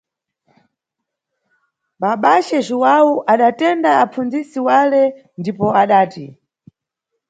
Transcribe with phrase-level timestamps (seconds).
[2.01, 5.01] Babace Jhuwawu adatenda apfundzisi wale
[5.39, 6.25] ndipo adati.